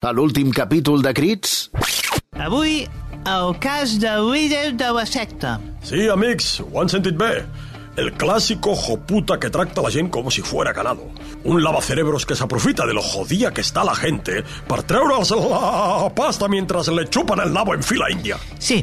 [0.00, 1.68] A l'últim capítol de Crits...
[2.40, 2.86] Avui,
[3.28, 5.58] el cas del líder de la secta.
[5.84, 7.42] Sí, amics, ho han sentit bé.
[8.00, 11.04] El clásico joputa que tracta a la gent com si fuera ganado.
[11.44, 14.40] Un lavacerebros que s'aprofita de lo jodida que està la gente
[14.70, 18.40] per treure'ls la pasta mentre le chupan el nabo en fila índia.
[18.56, 18.80] Sí,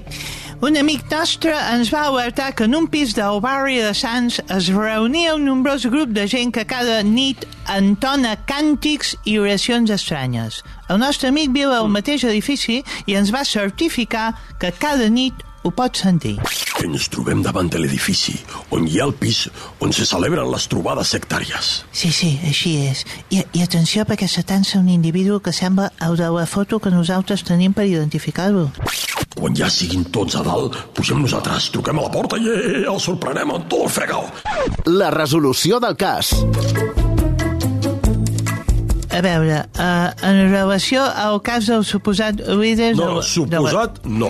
[0.62, 4.70] un amic nostre ens va alertar que en un pis del barri de Sants es
[4.74, 10.64] reunia un nombrós grup de gent que cada nit entona càntics i oracions estranyes.
[10.90, 15.72] El nostre amic viu al mateix edifici i ens va certificar que cada nit ho
[15.72, 16.38] pot sentir.
[16.82, 18.38] Ens trobem davant de l'edifici
[18.74, 19.46] on hi ha el pis
[19.84, 21.72] on se celebren les trobades sectàries.
[21.92, 23.06] Sí, sí, així és.
[23.30, 27.46] I, i atenció perquè s'atansa un individu que sembla el de la foto que nosaltres
[27.46, 28.72] tenim per identificar-lo.
[29.38, 32.98] Quan ja siguin tots a dalt, pugem nosaltres, truquem a la porta i eh, el
[33.04, 34.26] sorprenem amb tot el fregau.
[34.90, 36.32] La resolució del cas.
[39.18, 42.92] A veure, uh, en relació al cas del suposat líder...
[42.96, 44.30] de No, la- suposat, no.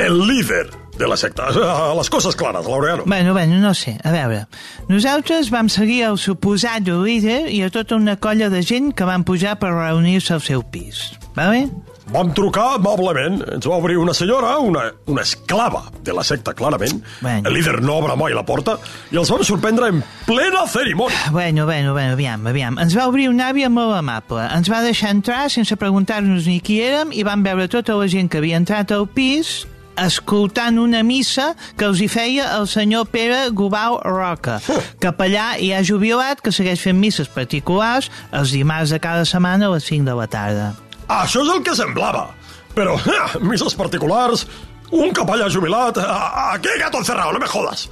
[0.00, 1.48] El líder de la secta.
[1.52, 3.04] A les coses clares, Laureano.
[3.06, 3.98] Bueno, bueno, no sé.
[4.04, 4.46] A veure,
[4.88, 9.24] nosaltres vam seguir el suposat líder i a tota una colla de gent que van
[9.28, 11.10] pujar per reunir-se al seu pis.
[11.36, 11.66] Vale?
[12.12, 17.00] Vam trucar amablement, ens va obrir una senyora, una, una esclava de la secta, clarament.
[17.22, 17.48] Bueno.
[17.48, 18.74] El líder no obre mai la porta
[19.08, 21.32] i els vam sorprendre en plena cerimònia.
[21.32, 22.76] Bueno, bueno, bueno, aviam, aviam.
[22.84, 24.44] Ens va obrir una àvia molt amable.
[24.52, 28.28] Ens va deixar entrar sense preguntar-nos ni qui érem i vam veure tota la gent
[28.28, 29.62] que havia entrat al pis
[29.96, 34.60] escoltant una missa que els hi feia el senyor Pere Gubau Roca,
[35.00, 39.76] capellà i ha jubilat que segueix fent misses particulars els dimarts de cada setmana a
[39.76, 40.72] les 5 de la tarda.
[41.08, 42.28] Això és el que semblava.
[42.74, 44.46] Però, eh, misses particulars,
[44.92, 45.98] un capellà jubilat...
[45.98, 47.88] a- Aquí gato encerrado, no me jodas.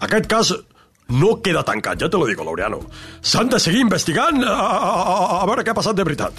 [0.00, 0.52] Aquest cas
[1.08, 2.80] no queda tancat, ja te lo digo, Laureano.
[3.22, 6.32] S'han de seguir investigant a, a, a veure què ha passat de veritat.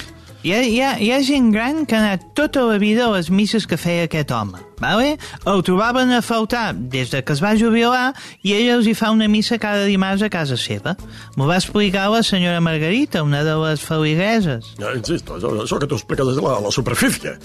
[0.45, 3.13] Hi ha, hi, ha, hi ha gent gran que ha anat tota la vida a
[3.15, 5.15] les misses que feia aquest home, vale?
[5.49, 8.11] El trobaven a faltar des de que es va jubilar
[8.45, 10.93] i ella els hi fa una missa cada dimarts a casa seva.
[11.33, 14.69] M'ho va explicar la senyora Margarita, una de les feligreses.
[14.77, 17.39] Ja, insisto, això, això que tu expliques és la, la superfície.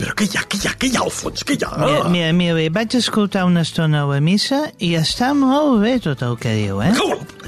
[0.00, 1.76] Però què hi ha, què hi ha, què hi ha al fons, què hi ha?
[1.76, 5.98] Mira, mira, mira, bé, vaig escoltar una estona a la missa i està molt bé
[6.08, 6.94] tot el que diu, eh?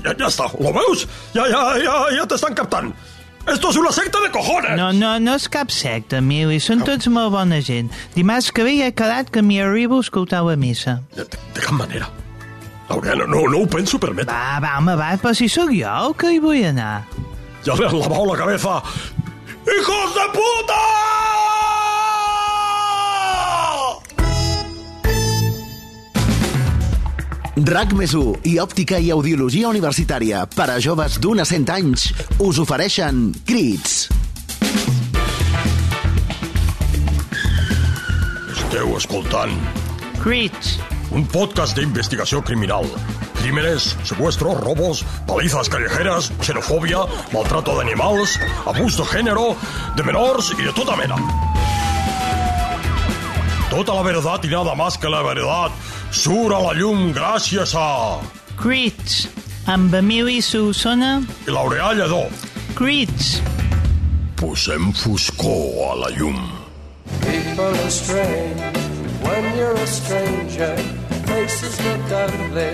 [0.05, 1.09] Ja, ja està, lo veus?
[1.33, 2.93] Ja, ja, ja, ja t'estan captant.
[3.49, 4.77] Esto es una secta de cojones.
[4.77, 7.89] No, no, no és cap secta, Mili, són tots molt bona gent.
[8.15, 10.99] Dimarts que ve ja he quedat que m'hi arribo a escoltar la missa.
[11.17, 12.11] De, de cap manera.
[12.89, 14.33] Laureano, no, no ho penso permetre.
[14.33, 17.07] Va, va, home, va, però si sóc jo el que hi vull anar.
[17.65, 18.83] Ya le han lavado la cabeza.
[19.69, 20.83] ¡Hijos de puta!
[27.67, 28.13] RAC més
[28.47, 32.05] i òptica i audiologia universitària per a joves d'un a 100 anys
[32.45, 34.09] us ofereixen Crits.
[38.53, 39.57] Esteu escoltant
[40.23, 40.79] Crits.
[41.11, 42.85] un podcast d'investigació criminal.
[43.41, 48.37] Crímenes, secuestros, robos, palizas callejeras, xenofòbia, maltrato d'animals,
[48.67, 49.55] abús de género,
[49.97, 51.17] de menors i de tota mena.
[53.71, 55.71] Tota la verdad y nada más que la verdad
[56.11, 58.21] surt a la llum gràcies a...
[58.59, 59.29] Crits.
[59.69, 61.19] Amb Emili Solsona.
[61.47, 62.25] I Laureà Lledó.
[62.79, 63.39] Crits.
[64.39, 66.39] Posem foscor a la llum.
[67.21, 68.63] People are strange
[69.23, 70.77] when you're a stranger.
[71.29, 72.73] Faces look ugly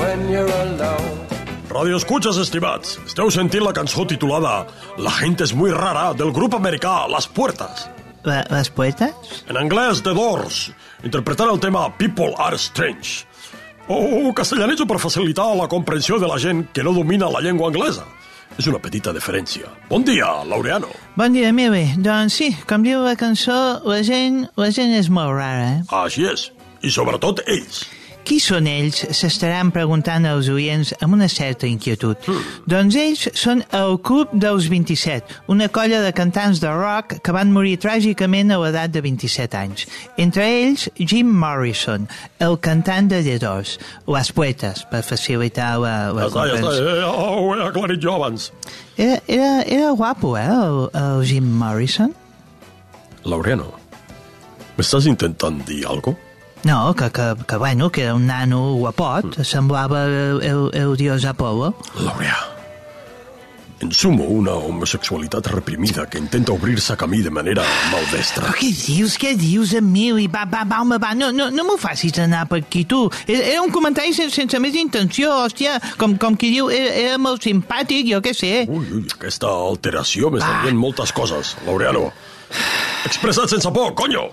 [0.00, 1.26] when you're alone.
[1.70, 2.96] Radio escuchas, estimats.
[3.04, 4.66] Esteu sentint la cançó titulada
[4.96, 7.88] La gente es muy rara del grup americà Las Puertas.
[8.26, 9.14] Les poetes?
[9.46, 10.66] En anglès, The Doors,
[11.06, 13.24] interpretant el tema People are Strange.
[13.86, 18.02] O castellanetjo per facilitar la comprensió de la gent que no domina la llengua anglesa.
[18.58, 19.70] És una petita diferència.
[19.90, 20.88] Bon dia, Laureano.
[21.16, 21.84] Bon dia, Emili.
[22.02, 23.56] Doncs sí, com diu la cançó,
[23.86, 25.80] la gent, la gent és molt rara, eh?
[26.02, 26.48] Així és.
[26.82, 27.84] I sobretot ells.
[28.26, 29.04] Qui són ells?
[29.14, 32.26] S'estaran preguntant els oients amb una certa inquietud.
[32.66, 37.54] Doncs ells són el Club dels 27, una colla de cantants de rock que van
[37.54, 39.86] morir tràgicament a l'edat de 27 anys.
[40.18, 42.10] Entre ells, Jim Morrison,
[42.42, 43.76] el cantant de Doors,
[44.10, 47.14] Les Poetes, per facilitar la, la comprensió.
[47.14, 48.50] Ho he aclarit jo abans.
[48.96, 52.10] Era, era, era guapo, eh, el, el Jim Morrison?
[53.26, 53.70] Laureano,
[54.74, 56.25] m'estàs intentant dir alguna
[56.66, 61.24] No, que, que, que, bueno, que era un nano guapot, semblava el, el, el dios
[61.24, 61.74] Apolo.
[62.02, 62.56] Laureà,
[63.78, 68.48] En sumo, una homosexualitat reprimida que intenta obrir-se camí de manera maldestra.
[68.56, 70.24] Què dius, què dius, Emili?
[70.32, 73.02] Va, va, va, home, va, no, no, no m'ho facis anar per aquí, tu.
[73.28, 75.76] Era era un comentari sense, sense més intenció, hòstia.
[76.00, 78.54] Com, com qui diu, era, era molt simpàtic, jo què sé.
[78.64, 82.08] Ui, ui, aquesta alteració m'està dient moltes coses, Laureano.
[83.04, 84.30] Expressat sense por, conyo!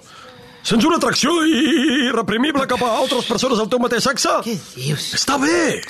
[0.63, 4.31] Sents una atracció irreprimible cap a altres persones del teu mateix sexe?
[4.45, 5.09] Què dius?
[5.17, 5.81] Està bé!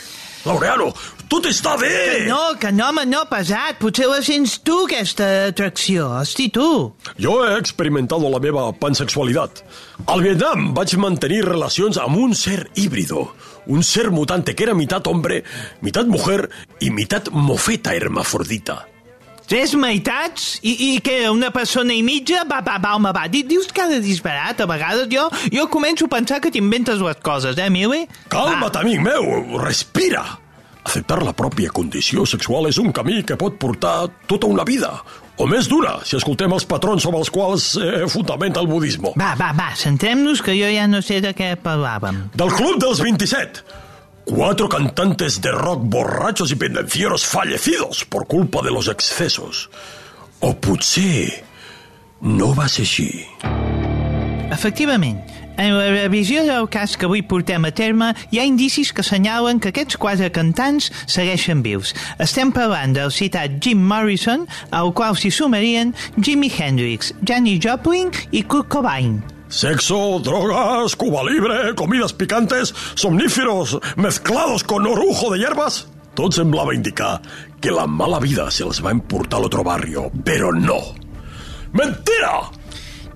[0.43, 0.89] Laureano,
[1.31, 2.25] tot està bé!
[2.27, 3.77] No, que no, home, no, pesat.
[3.79, 6.09] Potser la sents tu, aquesta atracció.
[6.17, 6.65] Hosti, tu.
[7.21, 9.61] Jo he experimentat la meva pansexualitat.
[10.09, 13.29] Al Vietnam vaig mantenir relacions amb un ser híbrido,
[13.69, 15.43] un ser mutante que era mitad hombre,
[15.81, 16.49] mitad mujer
[16.81, 18.81] i mitad mofeta hermafrodita.
[19.47, 20.59] Tres meitats?
[20.63, 22.43] I, i què, una persona i mitja?
[22.49, 23.25] Va, va, va, home, va.
[23.31, 27.57] Di- Dius cada disbarat, a vegades jo, jo començo a pensar que t'inventes les coses,
[27.59, 28.05] eh, Mili?
[28.31, 30.23] Calma't, amic meu, respira!
[30.83, 34.89] Acceptar la pròpia condició sexual és un camí que pot portar tota una vida,
[35.39, 39.13] o més d'una, si escoltem els patrons sobre els quals eh, fundamenta el budisme.
[39.19, 42.25] Va, va, va, centrem-nos que jo ja no sé de què parlàvem.
[42.35, 43.63] Del Club dels 27.
[44.25, 49.69] Cuatro cantantes de rock borrachos y pendencieros fallecidos por culpa de los excesos.
[50.39, 51.43] O potser
[52.21, 53.27] no va ser així.
[54.51, 55.19] Efectivament,
[55.57, 59.59] en la revisió del cas que avui portem a terme, hi ha indicis que assenyalen
[59.59, 61.91] que aquests quatre cantants segueixen vius.
[62.23, 68.47] Estem parlant del citat Jim Morrison, al qual s'hi sumarien Jimi Hendrix, Janis Joplin i
[68.47, 69.19] Kurt Cobain.
[69.53, 75.87] Sexo, drogas, Cuba libre, comidas picantes, somníferos mezclados con orujo de hierbas.
[76.15, 77.21] Tot semblava indicar
[77.61, 80.79] que la mala vida se les va emportar a l'otro barrio, però no.
[81.71, 82.49] Mentira!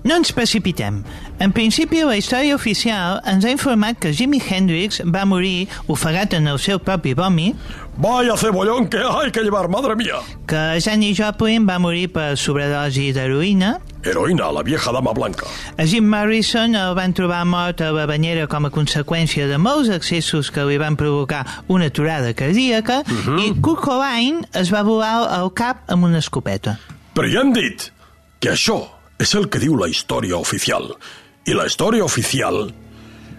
[0.06, 1.02] No ens precipitem.
[1.42, 6.46] En principi, la història oficial ens ha informat que Jimi Hendrix va morir ofegat en
[6.46, 7.58] el seu propi vòmit,
[7.98, 10.22] Vaya cebollón que hay que llevar, madre mía.
[10.46, 15.46] que Janis Joplin va morir per sobredosi d'heroïna, Heroína, la vieja dama blanca.
[15.76, 19.90] A Jim Morrison el van trobar mort a la banyera com a conseqüència de molts
[19.94, 23.02] excessos que li van provocar una aturada cardíaca
[23.42, 26.78] i Kurt Cobain es va volar al cap amb una escopeta.
[27.14, 27.90] Però ja hem dit
[28.38, 28.80] que això
[29.18, 30.92] és el que diu la història oficial.
[31.48, 32.68] I la història oficial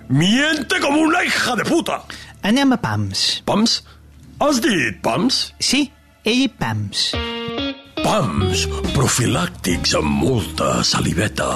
[0.09, 2.01] miente com una hija de puta.
[2.43, 3.43] Anem a Pams.
[3.45, 3.81] Pams?
[4.39, 5.49] Has dit Pams?
[5.59, 5.85] Sí,
[6.25, 7.11] ell i Pams.
[7.11, 7.28] Pams,
[9.19, 11.47] profilàctics amb molta saliveta.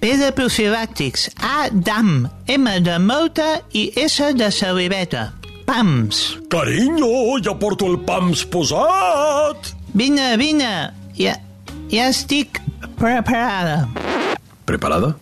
[0.00, 5.32] P de profilàctics, A d'am, M de molta i S de saliveta.
[5.64, 6.38] Pams.
[6.52, 9.72] Carinyo, ja porto el Pams posat.
[9.94, 10.70] Vine, vine.
[11.16, 11.34] Ja,
[11.92, 12.60] ja estic
[13.00, 13.88] preparada.
[14.64, 15.14] Preparada?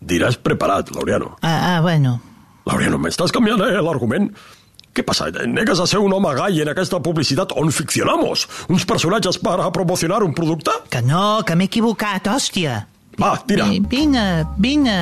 [0.00, 1.36] Diràs preparat, Laureano.
[1.42, 2.18] Ah, ah, bueno.
[2.66, 4.32] Laureano, m'estàs canviant eh, l'argument?
[4.92, 5.30] Què passa?
[5.48, 8.44] Negues a ser un home gai en aquesta publicitat on ficcionamos?
[8.68, 10.74] Uns personatges per a promocionar un producte?
[10.92, 12.82] Que no, que m'he equivocat, hòstia.
[13.20, 13.70] Va, tira.
[13.72, 14.98] Eh, Vine, vine,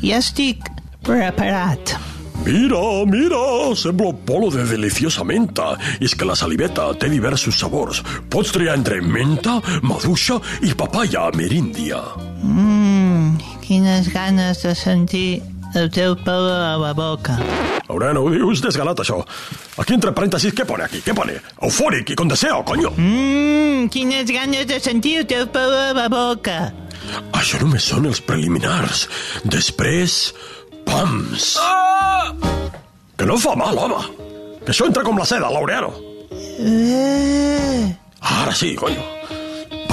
[0.00, 0.64] ja estic
[1.04, 1.92] preparat.
[2.44, 3.38] Mira, mira,
[3.76, 5.74] sembla un polo de deliciosa menta.
[6.00, 8.02] I és que la saliveta té diversos sabors.
[8.32, 12.02] Pots triar entre menta, maduixa i papaya ameríndia.
[12.42, 15.42] Mmm, quines ganes de sentir
[15.76, 17.38] el teu pelo a la boca.
[17.88, 19.18] Laureano, ho dius desganat, això.
[19.78, 21.02] Aquí, entre parèntesis, què pone aquí?
[21.04, 21.34] Què pone?
[21.62, 22.94] Eufòric i con deseo, coño.
[22.96, 26.72] Mmm, quines ganes de sentir el teu pelo a la boca.
[27.36, 29.04] Això només són els preliminars.
[29.44, 30.32] Després,
[30.88, 31.50] pams.
[33.16, 34.00] Que no fa mal, home.
[34.64, 35.92] Que això entra com la seda, Laureano.
[36.58, 37.94] Eh,
[38.24, 39.02] Ara sí, coño.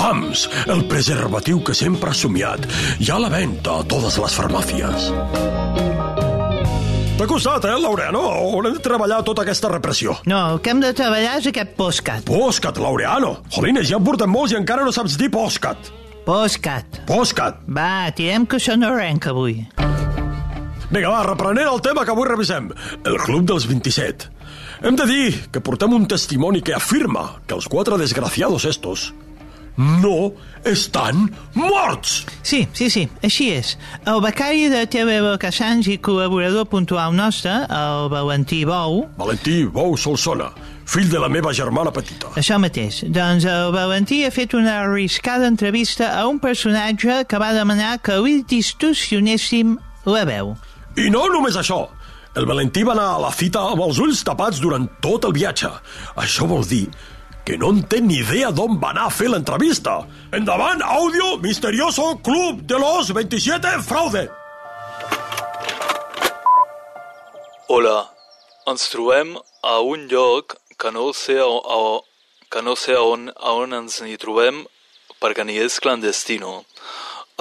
[0.01, 2.63] Pams, el preservatiu que sempre has somiat.
[3.06, 5.12] A la venta a totes les farmàcies.
[7.20, 8.24] T'ha costat, eh, Laureano?
[8.58, 10.17] On hem de treballar tota aquesta repressió?
[10.25, 12.25] no, el que hem de treballar és aquest postcat.
[12.25, 13.43] Postcat, Laureano.
[13.53, 15.93] Jolines, ja en portem molts i encara no saps dir postcat.
[16.25, 17.03] Postcat.
[17.05, 17.62] Postcat.
[17.70, 19.67] Va, tirem que això no arrenca avui.
[20.89, 22.72] Vinga, va, reprenent el tema que avui revisem.
[23.05, 24.31] El Club dels 27.
[24.81, 29.12] Hem de dir que portem un testimoni que afirma que els quatre desgraciados estos
[29.78, 30.34] no
[30.66, 32.25] estan morts.
[32.44, 33.78] Sí, sí, sí, així és.
[34.06, 40.51] El becari de TV Casans i col·laborador puntual nostre, el Valentí Bou, Valentí Bou Solsona,
[40.86, 42.28] fill de la meva germana petita.
[42.36, 43.04] això mateix.
[43.10, 48.20] Doncs el Valentí ha fet una arriscada entrevista a un personatge que va demanar que
[48.22, 50.56] li distorsionéssim la veu.
[50.98, 51.88] I no només això.
[52.36, 55.68] El Valentí va anar a la cita amb els ulls tapats durant tot el viatge.
[56.16, 56.86] Això vol dir
[57.45, 60.01] que no en té ni idea d'on va anar a fer l'entrevista.
[60.31, 64.27] Endavant, àudio misterioso Club de los 27 Fraude.
[67.67, 67.98] Hola,
[68.67, 72.01] ens trobem a un lloc que no sé a, a,
[72.51, 74.63] que no sé a on, a on ens n'hi trobem
[75.21, 76.62] perquè ni és clandestino.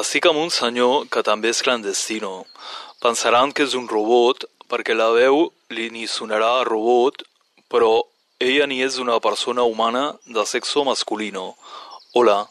[0.01, 2.45] Estic amb un senyor que també és clandestino.
[3.03, 7.25] Pensaran que és un robot perquè la veu li ni sonarà a robot,
[7.69, 8.01] però
[8.41, 11.55] ella ni és una persona humana de sexo masculino.
[12.15, 12.49] Hola,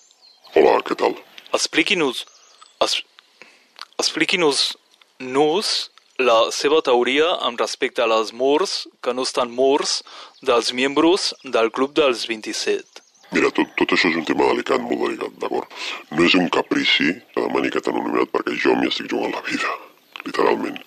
[0.56, 1.18] Hola, què tal?
[1.54, 2.26] expliqui-nos...
[2.86, 3.02] Es,
[4.00, 4.78] expliqui-nos
[5.20, 10.00] nos la seva teoria amb respecte a les morts que no estan morts
[10.46, 13.04] dels membres del Club dels 27.
[13.34, 15.74] Mira, tot, tot això és un tema delicat, molt delicat, d'acord?
[16.14, 19.76] No és un caprici que demani aquest anonimat perquè jo m'hi estic jugant la vida,
[20.26, 20.80] literalment.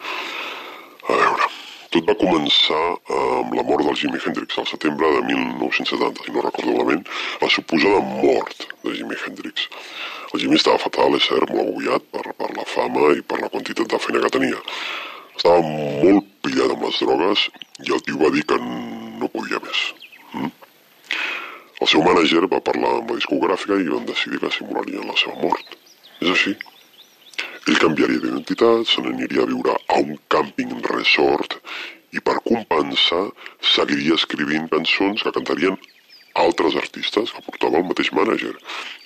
[1.06, 1.51] A veure,
[1.93, 2.81] tot va començar
[3.15, 7.03] amb la mort del Jimi Hendrix al setembre de 1970, si no recordo malament,
[7.43, 9.69] la suposada mort de Jimi Hendrix.
[10.33, 13.53] El Jimi estava fatal, és cert, molt agobiat per, per la fama i per la
[13.53, 14.63] quantitat de feina que tenia.
[15.37, 17.47] Estava molt pillat amb les drogues
[17.85, 19.85] i el tio va dir que no podia més.
[20.33, 20.53] Mm?
[21.83, 25.37] El seu mànager va parlar amb la discogràfica i van decidir que simularien la seva
[25.45, 25.77] mort.
[26.23, 26.57] És així.
[27.71, 31.59] Ell canviaria d'identitat, se n'aniria a viure a un càmping resort
[32.12, 33.25] i per compensar
[33.75, 35.78] seguiria escrivint cançons que cantarien
[36.42, 38.52] altres artistes que portava el mateix mànager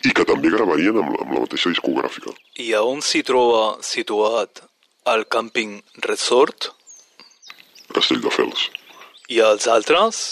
[0.06, 2.32] i que també gravarien amb la, amb la mateixa discogràfica.
[2.62, 4.62] I a on s'hi troba situat
[5.12, 6.70] el càmping resort?
[7.94, 8.68] Castelldefels.
[9.28, 10.22] I els altres?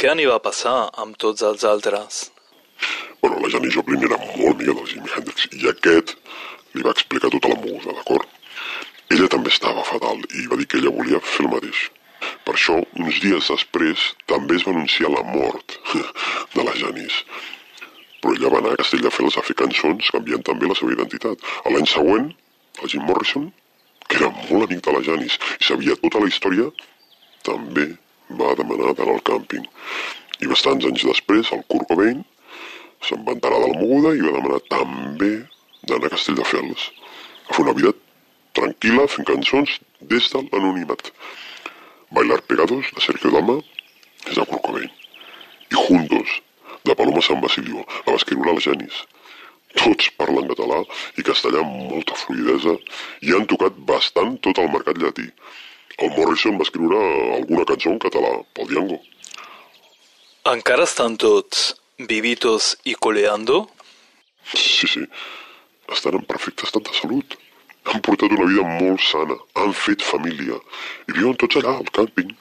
[0.00, 2.28] Què n'hi va passar amb tots els altres?
[3.20, 6.14] Bueno, la Janis Joplin era molt amiga del Jimi Hendrix i aquest
[6.74, 8.28] li va explicar tota la moguda, d'acord?
[9.10, 11.86] Ella també estava fatal i va dir que ella volia fer el mateix.
[12.44, 15.78] Per això, uns dies després, també es va anunciar la mort
[16.56, 17.22] de la Janis.
[18.20, 21.42] Però ella va anar a Castelldefels a fer cançons canviant també la seva identitat.
[21.64, 22.30] A l'any següent,
[22.82, 23.48] el Jim Morrison,
[24.06, 26.68] que era molt amic de la Janis i sabia tota la història,
[27.46, 27.86] també
[28.40, 29.64] va demanar d'anar al càmping.
[30.44, 32.22] I bastants anys després, el Kurt Cobain
[33.06, 35.32] se'n va enterar de la moguda i va demanar també
[35.88, 36.90] d'anar a Castelldefels
[37.48, 37.92] a fer una vida
[38.58, 39.78] tranquil·la fent cançons
[40.12, 41.12] des de l'anonimat.
[42.10, 43.60] Bailar Pegados, de Sergio Dalma,
[44.26, 44.90] és de Kurt Cobain.
[45.70, 46.36] I Juntos,
[46.84, 49.04] de Paloma San Basilio, la va escriure la Janis.
[49.78, 50.80] Tots parlen català
[51.20, 52.74] i castellà amb molta fluidesa
[53.22, 55.28] i han tocat bastant tot el mercat llatí.
[56.00, 56.98] El Morrison va escriure
[57.36, 58.98] alguna cançó en català, pel Diango.
[60.50, 61.74] Encara estan tots
[62.10, 63.66] vivitos i coleando?
[64.54, 65.04] Sí, sí.
[65.90, 67.36] Estan en perfecte estat de salut.
[67.90, 69.36] Han portat una vida molt sana.
[69.58, 70.58] Han fet família.
[71.08, 72.32] I viuen tots allà, al càmping.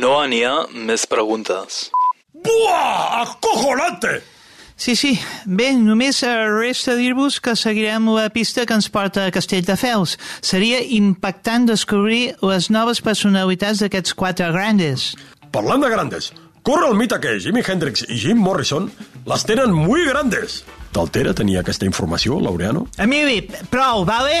[0.00, 1.88] No n'hi ha més preguntes.
[2.32, 3.22] ¡Buah!
[3.24, 4.20] ¡Acojonante!
[4.80, 5.10] Sí, sí.
[5.44, 10.14] Bé, només eh, resta dir-vos que seguirem la pista que ens porta a Castelldefels.
[10.40, 15.10] Seria impactant descobrir les noves personalitats d'aquests quatre grandes.
[15.52, 16.30] Parlant de grandes,
[16.64, 18.88] corre el mite que Jimi Hendrix i Jim Morrison
[19.28, 20.62] les tenen muy grandes.
[20.90, 22.86] T'altera tenir aquesta informació, Laureano?
[22.98, 24.40] Emili, prou, vale?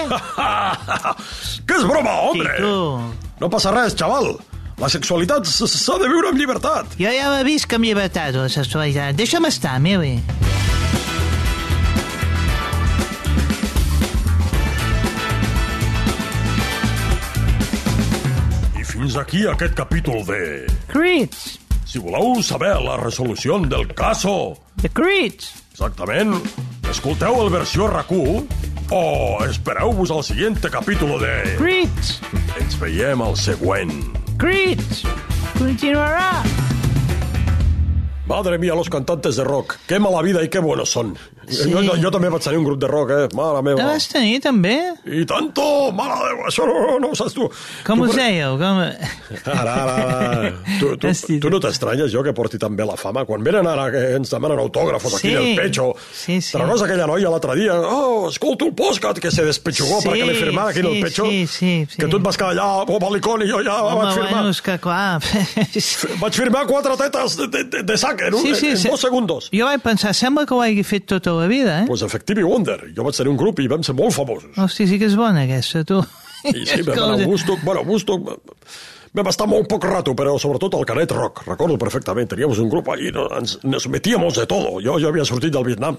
[1.66, 2.56] que és broma, hombre!
[2.56, 3.36] Sí, tu.
[3.40, 4.32] No passa res, xaval.
[4.80, 6.96] La sexualitat s'ha de viure amb llibertat.
[6.98, 9.14] Jo ja l'he vist que amb llibertat, la sexualitat.
[9.14, 10.16] Deixa'm estar, Emili.
[18.74, 20.42] I fins aquí aquest capítol de...
[20.90, 21.59] Crits.
[21.90, 25.48] Si voleu saber la resolució del caso, The Crits.
[25.72, 26.36] exactament,
[26.86, 28.46] escolteu el versió RAC1
[28.94, 31.34] o espereu-vos al següent capítol de...
[31.58, 32.20] Crits.
[32.62, 33.96] Ens veiem al següent.
[34.38, 35.02] Crits.
[35.58, 36.69] Continuarà.
[38.30, 39.76] Madre mía, los cantantes de rock.
[39.88, 41.16] Qué mala vida y qué buenos son.
[41.50, 41.72] Sí.
[41.72, 43.24] Jo, jo, jo també vaig tenir un grup de rock, eh?
[43.34, 43.86] Mare La meva.
[43.88, 44.76] vas tenir, també?
[45.10, 45.64] I tanto!
[45.98, 46.36] Mare de...
[46.46, 47.48] Això no, no ho saps tu.
[47.88, 48.54] Com tu, us dèieu?
[48.60, 48.78] Com...
[49.50, 50.52] Ara, ara, ara.
[50.78, 51.40] Tu, tu, Hosti.
[51.42, 53.24] tu no t'estranyes jo que porti tan bé la fama?
[53.26, 55.34] Quan venen ara que ens demanen autògrafos aquí Sí.
[55.34, 55.88] en el pecho.
[56.12, 56.52] Sí, sí.
[56.54, 57.74] Te recordes aquella noia l'altre dia?
[57.80, 61.02] Oh, escolto el podcast que se despechugó Sí, perquè li firmara aquí en el sí,
[61.08, 61.26] pecho.
[61.26, 61.98] sí, sí, sí.
[61.98, 64.30] Que tu et vas quedar allà al balcón i jo ja Home, vaig firmar.
[64.36, 65.18] bueno, és que clar...
[66.22, 68.90] Vaig firmar quatre tetes de, de, de, de sac en, un, Sí, sí, en, en
[68.94, 69.48] dos segundos.
[69.54, 71.88] Jo vaig pensar, sembla que ho hagi fet tota la vida, eh?
[71.88, 72.92] Pues Effective Wonder.
[72.96, 74.52] Jo vaig tenir un grup i vam ser molt famosos.
[74.58, 76.00] Hosti, sí que és bona aquesta, tu.
[76.50, 77.64] I sí, vam anar a Woodstock.
[77.66, 78.40] Bueno, Woodstock...
[79.10, 81.40] Vam estar molt poc rato, però sobretot al Canet Rock.
[81.48, 82.28] Recordo perfectament.
[82.30, 84.78] Teníamos un grup allí, no, ens, nos metíamos de todo.
[84.78, 85.98] Jo, jo havia sortit del Vietnam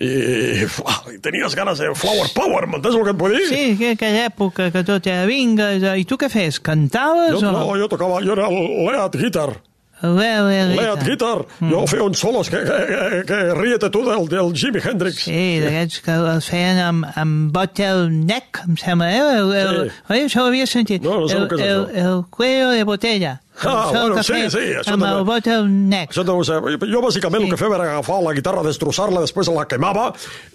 [0.00, 3.46] i, uah, i tenies ganes de flower power, m'entens el que et vull dir?
[3.48, 5.70] Sí, que aquella època que tot era vinga.
[5.96, 6.58] I tu què fes?
[6.60, 7.52] Cantaves Jo, o...?
[7.54, 9.56] no, jo tocava, jo era el
[10.02, 10.16] lead guitar.
[10.16, 11.46] Lea, lea, Lead guitar.
[11.70, 15.22] Jo feia uns solos que, que, que, que ríete tu del, del Jimi Hendrix.
[15.24, 19.24] Sí, d'aquests que els feien amb, amb bottleneck, em sembla, eh?
[19.40, 19.96] El, el, Sí.
[20.12, 21.02] Oi, això ho havia sentit.
[21.04, 22.04] No, no sé el, el que és el, això.
[22.06, 23.34] el cuello de botella.
[23.64, 25.12] Ah, bueno, sí, sí, això Amb també.
[25.16, 26.10] el bottleneck.
[26.12, 26.58] Això deu ser...
[26.92, 27.48] Jo bàsicament Sí.
[27.48, 30.10] el que feia era agafar la guitarra, destrossar-la, després la quemava,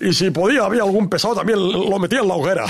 [0.05, 2.67] i si podia, havia algun pesado, també lo metia en la hoguera.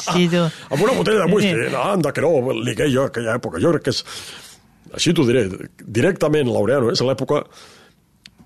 [0.00, 0.40] Sí, tu.
[0.72, 1.52] Amb una botella de whisky.
[1.68, 1.76] Sí.
[1.84, 2.32] Anda, que no,
[2.64, 3.60] ligué jo aquella època.
[3.60, 4.02] Jo crec que és...
[4.94, 5.46] Així t'ho diré,
[5.82, 7.42] directament, Laureano, és l'època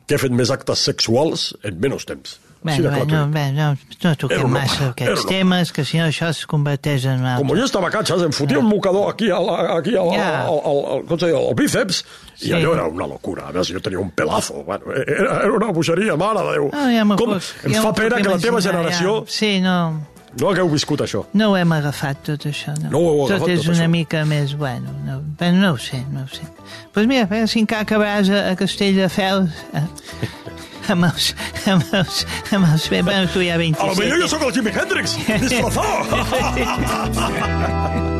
[0.07, 2.39] que he fet més actes sexuals en menys temps.
[2.61, 3.31] Clar t'ho bueno, dic.
[3.33, 3.69] bueno, no,
[4.03, 7.07] no Era toquem un massa era aquests un temes, que si no això es converteix
[7.09, 7.23] en.
[7.39, 10.27] Com jo estava a catxes, em fotia un mocador aquí, a la, aquí al, Ja.
[10.43, 12.03] al, al, al, com se diu, al bíceps,
[12.37, 12.51] Sí.
[12.51, 13.47] i allò era una locura.
[13.49, 14.61] A més, jo tenia un pelazo.
[14.67, 16.69] Bueno, era, era una bogeria, mare de Déu.
[16.75, 19.33] Ah, ja Com, puc- em ja fa pena que la teva generació Ja.
[19.41, 19.79] Sí, no,
[20.39, 21.25] no hagueu viscut això.
[21.35, 22.75] no ho hem agafat, tot això.
[22.83, 23.91] No, No ho heu agafat, tot és tot una això.
[23.91, 24.55] mica més...
[24.55, 26.43] Bueno, no, bueno, no ho sé, no ho sé.
[26.47, 29.51] Doncs pues mira, veure si encara acabaràs a, a Castelldefels...
[29.75, 29.87] Eh?
[30.91, 31.35] amb els...
[31.71, 32.25] amb els...
[32.53, 32.89] amb els...
[32.91, 33.83] Bueno, tu ja 27.
[33.83, 35.91] A lo millor jo sóc el Jimi Hendrix, disfrazado.